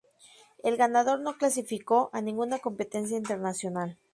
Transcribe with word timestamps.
El 0.63 0.77
ganador 0.77 1.19
no 1.19 1.37
clasificó 1.37 2.09
a 2.11 2.21
ninguna 2.23 2.57
competencia 2.57 3.15
internacional. 3.17 3.99